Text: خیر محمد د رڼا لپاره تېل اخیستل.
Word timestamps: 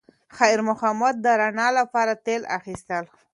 خیر 0.37 0.59
محمد 0.69 1.15
د 1.25 1.27
رڼا 1.41 1.67
لپاره 1.79 2.13
تېل 2.25 2.41
اخیستل. 2.57 3.03